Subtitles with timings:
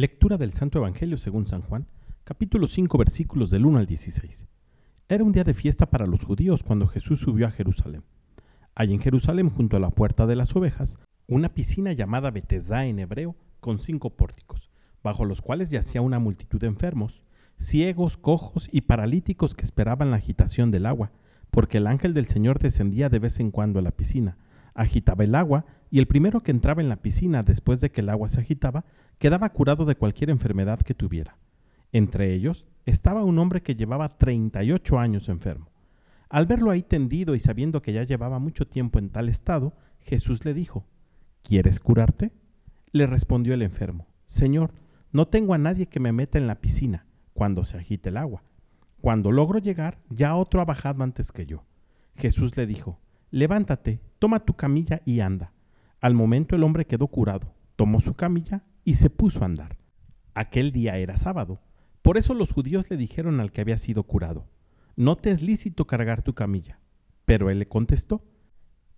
[0.00, 1.86] Lectura del Santo Evangelio según San Juan,
[2.24, 4.46] capítulo 5 versículos del 1 al 16.
[5.10, 8.02] Era un día de fiesta para los judíos cuando Jesús subió a Jerusalén.
[8.74, 12.98] Hay en Jerusalén, junto a la puerta de las ovejas, una piscina llamada Betesda en
[12.98, 14.70] hebreo, con cinco pórticos,
[15.04, 17.22] bajo los cuales yacía una multitud de enfermos,
[17.58, 21.12] ciegos, cojos y paralíticos que esperaban la agitación del agua,
[21.50, 24.38] porque el ángel del Señor descendía de vez en cuando a la piscina
[24.74, 28.08] agitaba el agua, y el primero que entraba en la piscina después de que el
[28.08, 28.84] agua se agitaba,
[29.18, 31.36] quedaba curado de cualquier enfermedad que tuviera.
[31.92, 35.68] Entre ellos estaba un hombre que llevaba 38 años enfermo.
[36.28, 40.44] Al verlo ahí tendido y sabiendo que ya llevaba mucho tiempo en tal estado, Jesús
[40.44, 40.86] le dijo,
[41.42, 42.30] ¿Quieres curarte?
[42.92, 44.72] Le respondió el enfermo, Señor,
[45.12, 48.42] no tengo a nadie que me meta en la piscina cuando se agite el agua.
[49.00, 51.64] Cuando logro llegar, ya otro ha bajado antes que yo.
[52.14, 55.52] Jesús le dijo, Levántate, toma tu camilla y anda.
[56.00, 59.76] Al momento el hombre quedó curado, tomó su camilla y se puso a andar.
[60.34, 61.60] Aquel día era sábado.
[62.02, 64.48] Por eso los judíos le dijeron al que había sido curado,
[64.96, 66.80] no te es lícito cargar tu camilla.
[67.24, 68.24] Pero él le contestó,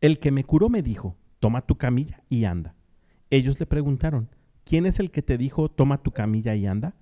[0.00, 2.74] el que me curó me dijo, toma tu camilla y anda.
[3.30, 4.28] Ellos le preguntaron,
[4.64, 6.94] ¿quién es el que te dijo, toma tu camilla y anda?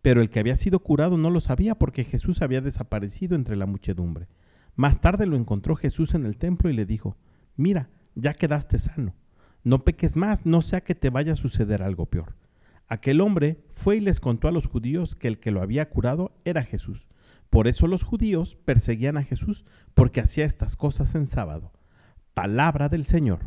[0.00, 3.66] Pero el que había sido curado no lo sabía porque Jesús había desaparecido entre la
[3.66, 4.28] muchedumbre.
[4.80, 7.14] Más tarde lo encontró Jesús en el templo y le dijo,
[7.54, 9.14] mira, ya quedaste sano,
[9.62, 12.34] no peques más, no sea que te vaya a suceder algo peor.
[12.88, 16.32] Aquel hombre fue y les contó a los judíos que el que lo había curado
[16.46, 17.08] era Jesús.
[17.50, 21.72] Por eso los judíos perseguían a Jesús porque hacía estas cosas en sábado.
[22.32, 23.40] Palabra del Señor.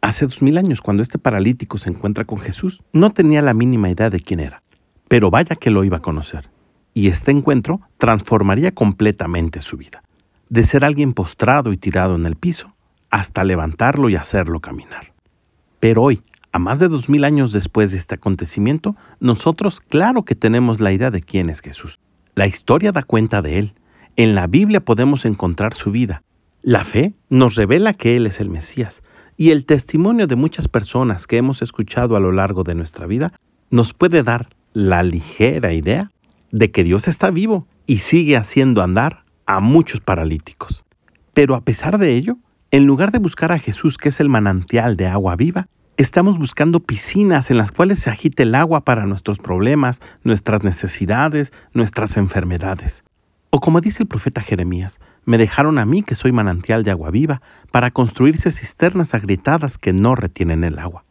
[0.00, 3.88] Hace dos mil años, cuando este paralítico se encuentra con Jesús, no tenía la mínima
[3.88, 4.64] idea de quién era,
[5.06, 6.51] pero vaya que lo iba a conocer
[6.94, 10.02] y este encuentro transformaría completamente su vida,
[10.48, 12.72] de ser alguien postrado y tirado en el piso,
[13.10, 15.12] hasta levantarlo y hacerlo caminar.
[15.80, 20.34] Pero hoy, a más de dos mil años después de este acontecimiento, nosotros claro que
[20.34, 21.98] tenemos la idea de quién es Jesús.
[22.34, 23.74] La historia da cuenta de él.
[24.16, 26.22] En la Biblia podemos encontrar su vida.
[26.62, 29.02] La fe nos revela que Él es el Mesías,
[29.36, 33.32] y el testimonio de muchas personas que hemos escuchado a lo largo de nuestra vida
[33.70, 36.11] nos puede dar la ligera idea
[36.52, 40.84] de que Dios está vivo y sigue haciendo andar a muchos paralíticos.
[41.34, 42.36] Pero a pesar de ello,
[42.70, 46.80] en lugar de buscar a Jesús, que es el manantial de agua viva, estamos buscando
[46.80, 53.04] piscinas en las cuales se agite el agua para nuestros problemas, nuestras necesidades, nuestras enfermedades.
[53.50, 57.10] O como dice el profeta Jeremías, me dejaron a mí que soy manantial de agua
[57.10, 61.04] viva para construirse cisternas agrietadas que no retienen el agua.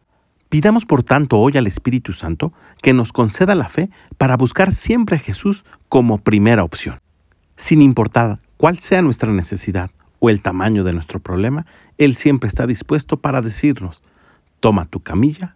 [0.51, 2.51] Pidamos por tanto hoy al Espíritu Santo
[2.81, 7.00] que nos conceda la fe para buscar siempre a Jesús como primera opción.
[7.56, 11.66] Sin importar cuál sea nuestra necesidad o el tamaño de nuestro problema,
[11.97, 14.01] Él siempre está dispuesto para decirnos,
[14.59, 15.56] toma tu camilla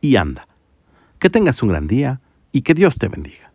[0.00, 0.48] y anda.
[1.18, 2.22] Que tengas un gran día
[2.52, 3.51] y que Dios te bendiga.